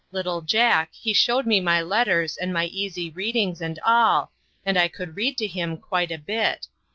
Little 0.11 0.41
Jack, 0.41 0.89
he 0.93 1.13
showed 1.13 1.45
me 1.45 1.59
my 1.59 1.79
letters, 1.79 2.35
and 2.35 2.51
my 2.51 2.65
easy 2.65 3.11
readings, 3.11 3.61
and 3.61 3.77
all, 3.85 4.31
and 4.65 4.75
I 4.75 4.87
could 4.87 5.15
read 5.15 5.37
to 5.37 5.45
him 5.45 5.77
quite 5.77 6.11
a 6.11 6.17
bit. 6.17 6.65